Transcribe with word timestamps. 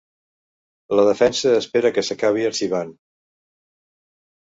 La 0.99 1.03
defensa 1.09 1.53
espera 1.59 1.93
que 1.99 2.07
s’acabi 2.09 2.51
arxivant. 2.51 2.93